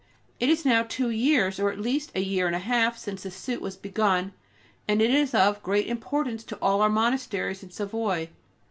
[0.39, 3.29] It is now two years, or at least a year and a half, since the
[3.29, 4.33] suit was begun,
[4.87, 8.29] and it is of great importance to all our monasteries in Savoy.